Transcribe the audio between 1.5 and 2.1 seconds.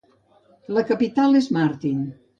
Martin.